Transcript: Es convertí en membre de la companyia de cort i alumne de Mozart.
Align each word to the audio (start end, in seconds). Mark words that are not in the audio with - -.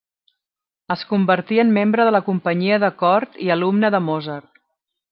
Es 0.95 1.03
convertí 1.11 1.59
en 1.65 1.75
membre 1.77 2.07
de 2.09 2.15
la 2.17 2.23
companyia 2.31 2.83
de 2.87 2.91
cort 3.05 3.41
i 3.49 3.55
alumne 3.59 3.97
de 3.99 4.05
Mozart. 4.11 4.63